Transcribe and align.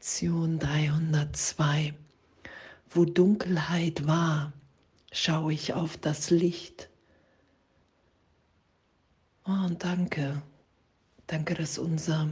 Lektion 0.00 0.58
302. 0.58 1.92
Wo 2.88 3.04
Dunkelheit 3.04 4.06
war, 4.06 4.54
schaue 5.12 5.52
ich 5.52 5.74
auf 5.74 5.98
das 5.98 6.30
Licht. 6.30 6.88
Oh, 9.44 9.66
und 9.66 9.84
danke, 9.84 10.40
danke, 11.26 11.52
dass 11.52 11.76
unser 11.76 12.30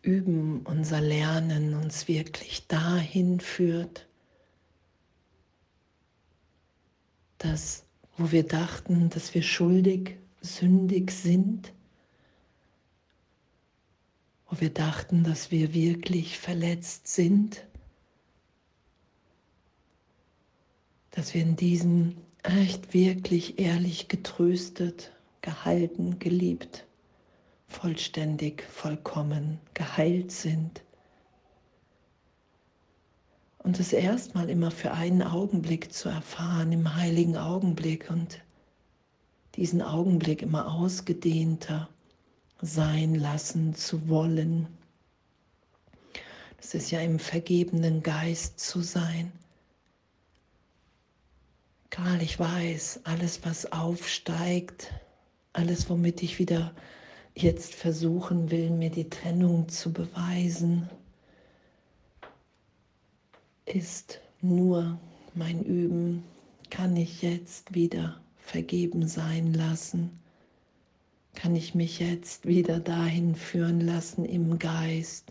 Üben, 0.00 0.62
unser 0.64 1.02
Lernen 1.02 1.74
uns 1.74 2.08
wirklich 2.08 2.66
dahin 2.68 3.38
führt, 3.38 4.08
dass 7.36 7.84
wo 8.16 8.32
wir 8.32 8.44
dachten, 8.44 9.10
dass 9.10 9.34
wir 9.34 9.42
schuldig, 9.42 10.16
sündig 10.40 11.10
sind, 11.10 11.74
wir 14.60 14.70
dachten, 14.70 15.24
dass 15.24 15.50
wir 15.50 15.74
wirklich 15.74 16.38
verletzt 16.38 17.08
sind, 17.08 17.66
dass 21.10 21.34
wir 21.34 21.42
in 21.42 21.56
diesem 21.56 22.16
echt 22.42 22.92
wirklich 22.92 23.58
ehrlich 23.58 24.08
getröstet, 24.08 25.12
gehalten, 25.40 26.18
geliebt, 26.18 26.86
vollständig, 27.68 28.62
vollkommen 28.64 29.60
geheilt 29.74 30.32
sind. 30.32 30.82
Und 33.58 33.78
das 33.78 33.92
erstmal 33.92 34.50
immer 34.50 34.70
für 34.70 34.92
einen 34.92 35.22
Augenblick 35.22 35.92
zu 35.92 36.08
erfahren, 36.08 36.72
im 36.72 36.96
heiligen 36.96 37.36
Augenblick 37.36 38.10
und 38.10 38.42
diesen 39.56 39.80
Augenblick 39.80 40.42
immer 40.42 40.70
ausgedehnter 40.74 41.88
sein 42.60 43.14
lassen 43.14 43.74
zu 43.74 44.08
wollen. 44.08 44.66
Das 46.56 46.74
ist 46.74 46.90
ja 46.90 47.00
im 47.00 47.18
vergebenen 47.18 48.02
Geist 48.02 48.58
zu 48.58 48.80
sein. 48.80 49.32
Karl, 51.90 52.22
ich 52.22 52.38
weiß, 52.38 53.00
alles, 53.04 53.44
was 53.44 53.70
aufsteigt, 53.70 54.92
alles, 55.52 55.88
womit 55.88 56.22
ich 56.22 56.38
wieder 56.38 56.74
jetzt 57.34 57.74
versuchen 57.74 58.50
will, 58.50 58.70
mir 58.70 58.90
die 58.90 59.08
Trennung 59.08 59.68
zu 59.68 59.92
beweisen, 59.92 60.88
ist 63.66 64.20
nur 64.40 64.98
mein 65.34 65.62
Üben, 65.62 66.24
kann 66.70 66.96
ich 66.96 67.22
jetzt 67.22 67.74
wieder 67.74 68.20
vergeben 68.38 69.06
sein 69.06 69.54
lassen 69.54 70.23
kann 71.44 71.56
ich 71.56 71.74
mich 71.74 71.98
jetzt 71.98 72.46
wieder 72.46 72.80
dahin 72.80 73.34
führen 73.34 73.78
lassen 73.78 74.24
im 74.24 74.58
Geist, 74.58 75.30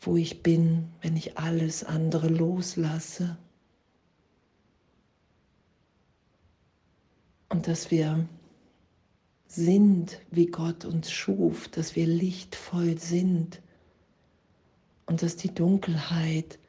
wo 0.00 0.16
ich 0.16 0.44
bin, 0.44 0.92
wenn 1.02 1.16
ich 1.16 1.36
alles 1.36 1.82
andere 1.82 2.28
loslasse. 2.28 3.36
Und 7.48 7.66
dass 7.66 7.90
wir 7.90 8.28
sind, 9.48 10.20
wie 10.30 10.46
Gott 10.46 10.84
uns 10.84 11.10
schuf, 11.10 11.66
dass 11.66 11.96
wir 11.96 12.06
lichtvoll 12.06 12.96
sind 12.96 13.60
und 15.06 15.24
dass 15.24 15.34
die 15.34 15.52
Dunkelheit 15.52 16.60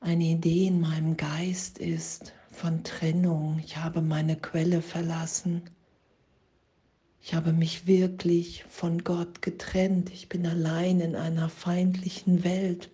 eine 0.00 0.24
Idee 0.24 0.66
in 0.66 0.80
meinem 0.80 1.16
Geist 1.16 1.78
ist, 1.78 2.32
von 2.62 2.84
Trennung. 2.84 3.60
Ich 3.64 3.78
habe 3.78 4.00
meine 4.00 4.36
Quelle 4.36 4.82
verlassen. 4.82 5.62
Ich 7.20 7.34
habe 7.34 7.52
mich 7.52 7.88
wirklich 7.88 8.62
von 8.68 9.02
Gott 9.02 9.42
getrennt. 9.42 10.10
Ich 10.10 10.28
bin 10.28 10.46
allein 10.46 11.00
in 11.00 11.16
einer 11.16 11.48
feindlichen 11.48 12.44
Welt. 12.44 12.88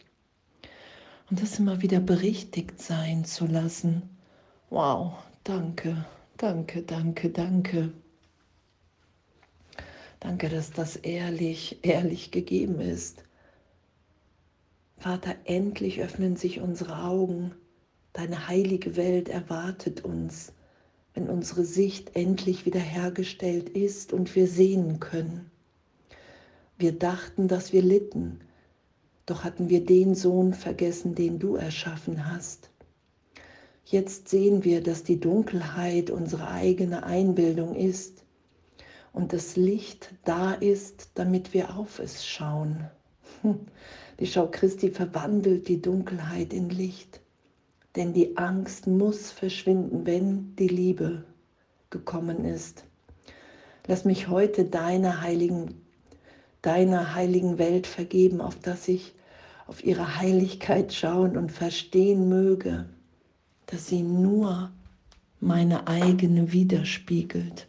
Und 1.29 1.43
das 1.43 1.59
immer 1.59 1.83
wieder 1.83 2.01
berichtigt 2.01 2.81
sein 2.81 3.27
zu 3.27 3.47
lassen. 3.47 4.09
Wow, 4.71 5.13
danke, 5.45 6.03
danke, 6.39 6.81
danke, 6.81 7.29
danke. 7.29 7.93
Danke, 10.19 10.49
dass 10.49 10.71
das 10.71 10.97
ehrlich, 10.97 11.81
ehrlich 11.83 12.31
gegeben 12.31 12.81
ist. 12.81 13.23
Vater, 14.97 15.35
endlich 15.45 16.01
öffnen 16.01 16.37
sich 16.37 16.59
unsere 16.59 17.03
Augen 17.05 17.55
Deine 18.13 18.49
heilige 18.49 18.97
Welt 18.97 19.29
erwartet 19.29 20.05
uns, 20.05 20.53
wenn 21.15 21.29
unsere 21.29 21.65
Sicht 21.65 22.17
endlich 22.17 22.67
wiederhergestellt 22.67 23.69
ist 23.69 24.13
und 24.13 24.35
wir 24.35 24.47
sehen 24.47 25.01
können. 25.01 25.51
Wir 26.79 26.93
dachten, 26.93 27.49
dass 27.49 27.73
wir 27.73 27.83
litten, 27.83 28.41
doch 29.27 29.45
hatten 29.45 29.69
wir 29.69 29.85
den 29.85 30.15
Sohn 30.15 30.55
vergessen, 30.55 31.15
den 31.15 31.39
du 31.39 31.57
erschaffen 31.57 32.33
hast. 32.33 32.71
Jetzt 33.85 34.29
sehen 34.29 34.65
wir, 34.65 34.83
dass 34.83 35.03
die 35.03 35.19
Dunkelheit 35.19 36.11
unsere 36.11 36.49
eigene 36.49 37.05
Einbildung 37.05 37.75
ist 37.75 38.25
und 39.13 39.33
das 39.33 39.57
Licht 39.57 40.15
da 40.25 40.53
ist, 40.53 41.11
damit 41.15 41.55
wir 41.55 41.77
auf 41.77 41.99
es 41.99 42.27
schauen. 42.27 42.89
Die 44.21 44.27
Schau 44.27 44.49
Christi 44.49 44.91
verwandelt 44.91 45.69
die 45.69 45.81
Dunkelheit 45.81 46.53
in 46.53 46.71
Licht. 46.71 47.21
Denn 47.99 48.13
die 48.13 48.37
Angst 48.37 48.87
muss 48.87 49.33
verschwinden, 49.33 50.07
wenn 50.07 50.55
die 50.55 50.69
Liebe 50.69 51.25
gekommen 51.91 52.45
ist. 52.45 52.85
Lass 53.89 54.05
mich 54.05 54.29
heute 54.29 54.67
deiner 54.67 55.21
heiligen, 55.21 55.75
deiner 56.63 57.17
heiligen 57.17 57.59
Welt 57.59 57.89
vergeben, 57.89 58.41
auf 58.41 58.57
dass 58.61 58.87
ich 58.87 59.15
auf 59.67 59.83
ihre 59.83 60.17
Heiligkeit 60.17 60.95
schauen 60.95 61.37
und 61.37 61.51
verstehen 61.51 62.29
möge, 62.29 62.89
dass 63.67 63.89
sie 63.89 64.03
nur 64.03 64.71
meine 65.41 65.89
eigene 65.89 66.53
widerspiegelt. 66.53 67.67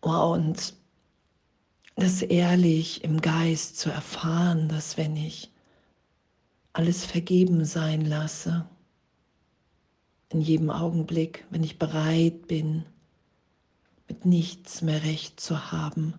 Und 0.00 0.76
das 1.96 2.22
ehrlich 2.22 3.02
im 3.02 3.20
Geist 3.20 3.80
zu 3.80 3.90
erfahren, 3.90 4.68
dass 4.68 4.96
wenn 4.96 5.16
ich 5.16 5.51
alles 6.72 7.04
vergeben 7.04 7.64
sein 7.64 8.04
lasse. 8.04 8.66
In 10.30 10.40
jedem 10.40 10.70
Augenblick, 10.70 11.44
wenn 11.50 11.62
ich 11.62 11.78
bereit 11.78 12.46
bin, 12.46 12.84
mit 14.08 14.24
nichts 14.24 14.82
mehr 14.82 15.02
recht 15.02 15.40
zu 15.40 15.72
haben, 15.72 16.14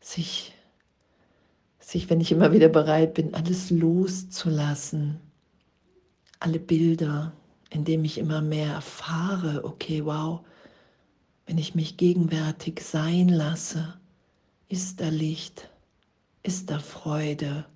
sich, 0.00 0.54
sich, 1.78 2.08
wenn 2.08 2.20
ich 2.20 2.32
immer 2.32 2.52
wieder 2.52 2.68
bereit 2.68 3.14
bin, 3.14 3.34
alles 3.34 3.70
loszulassen, 3.70 5.20
alle 6.40 6.58
Bilder, 6.58 7.32
indem 7.70 8.04
ich 8.04 8.18
immer 8.18 8.40
mehr 8.40 8.74
erfahre, 8.74 9.64
okay, 9.64 10.04
wow, 10.04 10.40
wenn 11.46 11.58
ich 11.58 11.74
mich 11.74 11.96
gegenwärtig 11.96 12.80
sein 12.80 13.28
lasse, 13.28 13.94
ist 14.68 15.00
da 15.00 15.08
Licht, 15.08 15.70
ist 16.42 16.70
da 16.70 16.78
Freude, 16.78 17.66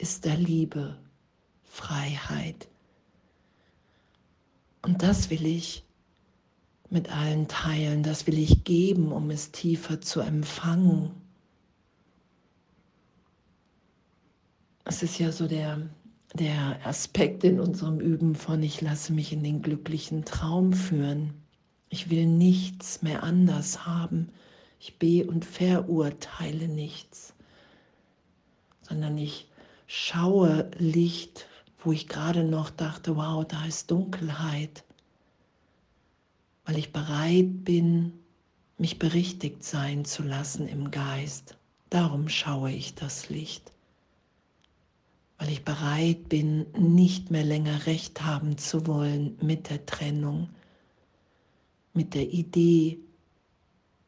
ist 0.00 0.24
der 0.24 0.36
Liebe, 0.36 0.96
Freiheit. 1.64 2.68
Und 4.82 5.02
das 5.02 5.30
will 5.30 5.44
ich 5.44 5.84
mit 6.88 7.10
allen 7.10 7.46
teilen, 7.48 8.02
das 8.02 8.26
will 8.26 8.38
ich 8.38 8.64
geben, 8.64 9.12
um 9.12 9.30
es 9.30 9.52
tiefer 9.52 10.00
zu 10.00 10.20
empfangen. 10.20 11.10
Es 14.84 15.02
ist 15.02 15.18
ja 15.18 15.30
so 15.30 15.46
der, 15.46 15.88
der 16.34 16.84
Aspekt 16.84 17.44
in 17.44 17.60
unserem 17.60 18.00
Üben 18.00 18.34
von, 18.34 18.62
ich 18.62 18.80
lasse 18.80 19.12
mich 19.12 19.32
in 19.32 19.44
den 19.44 19.62
glücklichen 19.62 20.24
Traum 20.24 20.72
führen. 20.72 21.34
Ich 21.90 22.10
will 22.10 22.26
nichts 22.26 23.02
mehr 23.02 23.22
anders 23.22 23.86
haben. 23.86 24.30
Ich 24.80 24.98
be- 24.98 25.26
und 25.26 25.44
verurteile 25.44 26.66
nichts, 26.68 27.34
sondern 28.80 29.18
ich 29.18 29.49
schaue 29.92 30.70
Licht, 30.78 31.48
wo 31.80 31.90
ich 31.90 32.06
gerade 32.06 32.44
noch 32.44 32.70
dachte, 32.70 33.16
wow, 33.16 33.44
da 33.44 33.64
ist 33.64 33.90
Dunkelheit, 33.90 34.84
weil 36.64 36.78
ich 36.78 36.92
bereit 36.92 37.64
bin, 37.64 38.12
mich 38.78 39.00
berichtigt 39.00 39.64
sein 39.64 40.04
zu 40.04 40.22
lassen 40.22 40.68
im 40.68 40.92
Geist. 40.92 41.56
Darum 41.88 42.28
schaue 42.28 42.70
ich 42.70 42.94
das 42.94 43.30
Licht, 43.30 43.72
weil 45.38 45.50
ich 45.50 45.64
bereit 45.64 46.28
bin, 46.28 46.66
nicht 46.78 47.32
mehr 47.32 47.44
länger 47.44 47.86
recht 47.86 48.22
haben 48.22 48.58
zu 48.58 48.86
wollen 48.86 49.36
mit 49.42 49.70
der 49.70 49.84
Trennung, 49.86 50.50
mit 51.94 52.14
der 52.14 52.30
Idee, 52.30 53.00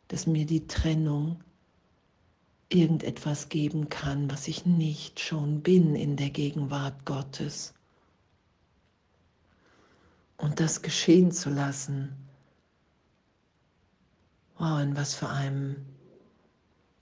dass 0.07 0.29
mir 0.29 0.47
die 0.47 0.65
Trennung 0.69 1.43
irgendetwas 2.75 3.49
geben 3.49 3.89
kann, 3.89 4.31
was 4.31 4.49
ich 4.49 4.67
nicht 4.67 5.21
schon 5.21 5.63
bin 5.63 5.95
in 5.95 6.17
der 6.17 6.31
Gegenwart 6.31 7.05
Gottes. 7.05 7.75
Und 10.37 10.61
das 10.61 10.83
geschehen 10.83 11.33
zu 11.33 11.51
lassen. 11.51 12.15
Wow, 14.59 14.81
in 14.81 14.97
was 14.97 15.15
für 15.15 15.29
einem, 15.29 15.77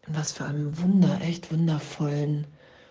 in 0.07 0.15
was 0.15 0.33
für 0.33 0.45
einem 0.45 0.77
Wunder, 0.79 1.21
echt 1.23 1.51
wundervollen 1.53 2.47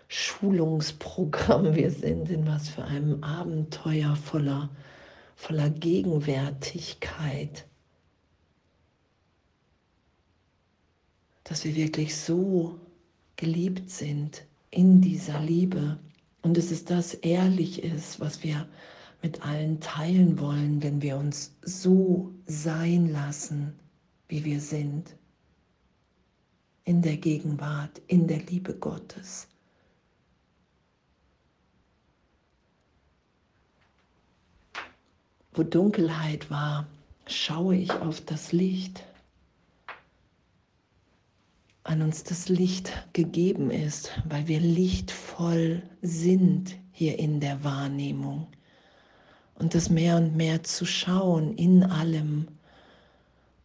Schulungsprogramm 0.07 1.75
wir 1.75 1.91
sind, 1.91 2.31
in 2.31 2.47
was 2.47 2.69
für 2.69 2.83
einem 2.83 3.23
Abenteuer 3.23 4.15
voller, 4.15 4.69
voller 5.35 5.69
Gegenwärtigkeit. 5.69 7.68
Dass 11.49 11.65
wir 11.65 11.75
wirklich 11.75 12.15
so 12.15 12.79
geliebt 13.35 13.89
sind 13.89 14.45
in 14.69 15.01
dieser 15.01 15.39
Liebe 15.39 15.97
und 16.43 16.55
dass 16.55 16.69
es 16.69 16.85
das 16.85 17.15
ehrlich 17.15 17.81
ist, 17.83 18.19
was 18.19 18.43
wir 18.43 18.69
mit 19.23 19.41
allen 19.41 19.79
teilen 19.79 20.39
wollen, 20.39 20.83
wenn 20.83 21.01
wir 21.01 21.17
uns 21.17 21.55
so 21.63 22.31
sein 22.45 23.11
lassen, 23.11 23.73
wie 24.27 24.45
wir 24.45 24.61
sind, 24.61 25.15
in 26.85 27.01
der 27.01 27.17
Gegenwart, 27.17 27.99
in 28.05 28.27
der 28.27 28.43
Liebe 28.43 28.75
Gottes. 28.75 29.47
Wo 35.53 35.63
Dunkelheit 35.63 36.51
war, 36.51 36.85
schaue 37.25 37.75
ich 37.75 37.91
auf 37.91 38.21
das 38.21 38.51
Licht 38.51 39.03
an 41.89 42.03
uns 42.03 42.23
das 42.23 42.49
Licht 42.49 42.91
gegeben 43.13 43.71
ist, 43.71 44.11
weil 44.29 44.47
wir 44.47 44.59
lichtvoll 44.59 45.81
sind 46.03 46.77
hier 46.91 47.17
in 47.17 47.39
der 47.39 47.63
Wahrnehmung. 47.63 48.45
Und 49.55 49.73
das 49.73 49.89
mehr 49.89 50.17
und 50.17 50.35
mehr 50.35 50.61
zu 50.63 50.85
schauen 50.85 51.55
in 51.55 51.83
allem, 51.83 52.47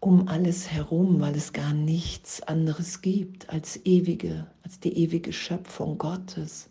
um 0.01 0.27
alles 0.27 0.71
herum, 0.71 1.21
weil 1.21 1.37
es 1.37 1.53
gar 1.53 1.75
nichts 1.75 2.41
anderes 2.41 3.03
gibt 3.03 3.51
als 3.51 3.85
ewige, 3.85 4.47
als 4.63 4.81
die 4.81 4.97
ewige 4.97 5.35
Schöpfung 5.35 5.99
Gottes. 5.99 6.71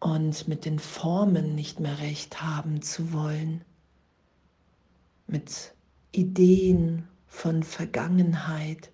Und 0.00 0.48
mit 0.48 0.66
den 0.66 0.80
Formen 0.80 1.54
nicht 1.54 1.80
mehr 1.80 1.98
recht 1.98 2.42
haben 2.42 2.82
zu 2.82 3.14
wollen, 3.14 3.64
mit 5.26 5.72
Ideen 6.12 7.08
von 7.26 7.62
Vergangenheit, 7.62 8.91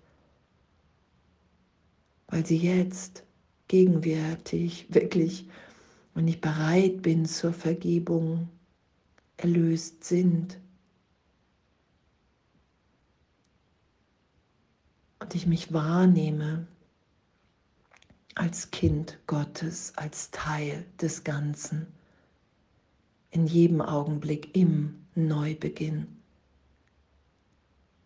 weil 2.29 2.45
sie 2.45 2.57
jetzt 2.57 3.23
gegenwärtig 3.67 4.87
wirklich, 4.89 5.47
wenn 6.13 6.27
ich 6.27 6.41
bereit 6.41 7.01
bin 7.01 7.25
zur 7.25 7.53
Vergebung, 7.53 8.49
erlöst 9.37 10.03
sind. 10.03 10.59
Und 15.19 15.35
ich 15.35 15.47
mich 15.47 15.73
wahrnehme 15.73 16.67
als 18.35 18.71
Kind 18.71 19.17
Gottes, 19.27 19.93
als 19.95 20.31
Teil 20.31 20.85
des 21.01 21.23
Ganzen, 21.23 21.87
in 23.31 23.47
jedem 23.47 23.81
Augenblick 23.81 24.55
im 24.55 25.05
Neubeginn, 25.15 26.07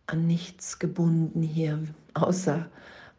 an 0.07 0.27
nichts 0.27 0.79
gebunden 0.79 1.41
hier, 1.41 1.83
außer 2.13 2.69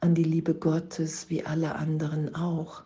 an 0.04 0.14
die 0.14 0.22
Liebe 0.22 0.54
Gottes 0.54 1.30
wie 1.30 1.46
alle 1.46 1.76
anderen 1.76 2.34
auch. 2.34 2.84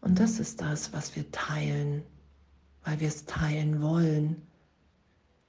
Und 0.00 0.20
das 0.20 0.38
ist 0.38 0.60
das, 0.60 0.92
was 0.92 1.16
wir 1.16 1.30
teilen, 1.32 2.04
weil 2.84 3.00
wir 3.00 3.08
es 3.08 3.24
teilen 3.24 3.82
wollen, 3.82 4.40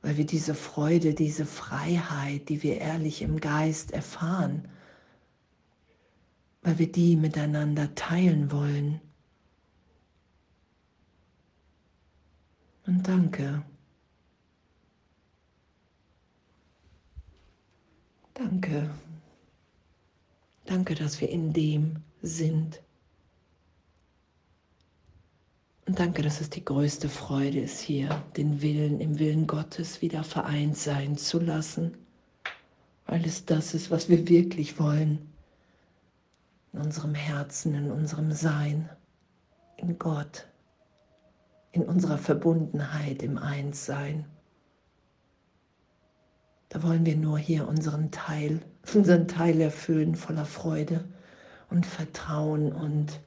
weil 0.01 0.17
wir 0.17 0.25
diese 0.25 0.55
Freude, 0.55 1.13
diese 1.13 1.45
Freiheit, 1.45 2.49
die 2.49 2.63
wir 2.63 2.79
ehrlich 2.79 3.21
im 3.21 3.39
Geist 3.39 3.91
erfahren, 3.91 4.67
weil 6.63 6.79
wir 6.79 6.91
die 6.91 7.15
miteinander 7.15 7.93
teilen 7.93 8.51
wollen. 8.51 8.99
Und 12.87 13.07
danke. 13.07 13.63
Danke. 18.33 18.89
Danke, 20.71 20.95
dass 20.95 21.19
wir 21.19 21.27
in 21.29 21.51
dem 21.51 21.97
sind. 22.21 22.81
Und 25.85 25.99
danke, 25.99 26.21
dass 26.21 26.39
es 26.39 26.49
die 26.49 26.63
größte 26.63 27.09
Freude 27.09 27.59
ist, 27.59 27.81
hier 27.81 28.23
den 28.37 28.61
Willen 28.61 29.01
im 29.01 29.19
Willen 29.19 29.47
Gottes 29.47 30.01
wieder 30.01 30.23
vereint 30.23 30.77
sein 30.77 31.17
zu 31.17 31.39
lassen, 31.39 31.97
weil 33.05 33.25
es 33.25 33.43
das 33.43 33.73
ist, 33.73 33.91
was 33.91 34.07
wir 34.07 34.29
wirklich 34.29 34.79
wollen. 34.79 35.33
In 36.71 36.79
unserem 36.79 37.15
Herzen, 37.15 37.75
in 37.75 37.91
unserem 37.91 38.31
Sein, 38.31 38.89
in 39.75 39.99
Gott, 39.99 40.47
in 41.73 41.83
unserer 41.83 42.17
Verbundenheit, 42.17 43.23
im 43.23 43.37
Einssein. 43.37 44.23
Da 46.71 46.81
wollen 46.83 47.05
wir 47.05 47.17
nur 47.17 47.37
hier 47.37 47.67
unseren 47.67 48.11
Teil, 48.11 48.61
unseren 48.93 49.27
Teil 49.27 49.59
erfüllen 49.59 50.15
voller 50.15 50.45
Freude 50.45 51.03
und 51.69 51.85
Vertrauen 51.85 52.71
und 52.71 53.19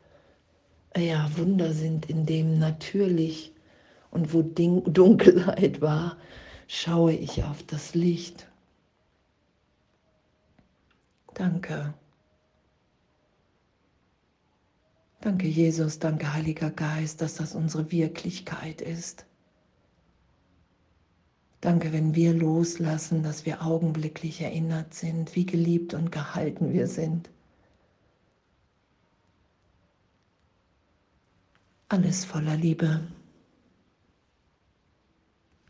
ja, 0.96 1.28
Wunder 1.36 1.74
sind, 1.74 2.08
in 2.08 2.24
dem 2.24 2.58
natürlich 2.58 3.52
und 4.10 4.32
wo 4.32 4.40
Dunkelheit 4.86 5.82
war, 5.82 6.16
schaue 6.68 7.12
ich 7.12 7.44
auf 7.44 7.62
das 7.64 7.94
Licht. 7.94 8.48
Danke. 11.34 11.92
Danke, 15.20 15.48
Jesus, 15.48 15.98
danke, 15.98 16.32
Heiliger 16.32 16.70
Geist, 16.70 17.20
dass 17.20 17.34
das 17.34 17.54
unsere 17.54 17.90
Wirklichkeit 17.92 18.80
ist. 18.80 19.26
Danke, 21.64 21.94
wenn 21.94 22.14
wir 22.14 22.34
loslassen, 22.34 23.22
dass 23.22 23.46
wir 23.46 23.62
augenblicklich 23.62 24.42
erinnert 24.42 24.92
sind, 24.92 25.34
wie 25.34 25.46
geliebt 25.46 25.94
und 25.94 26.12
gehalten 26.12 26.74
wir 26.74 26.86
sind. 26.86 27.30
Alles 31.88 32.26
voller 32.26 32.58
Liebe. 32.58 33.00